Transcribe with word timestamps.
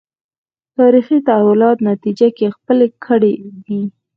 تاریخي 0.77 1.17
تحولاتو 1.27 1.85
نتیجه 1.89 2.27
کې 2.37 2.53
خپلې 2.55 2.87
کړې 3.05 3.33
دي 3.65 3.81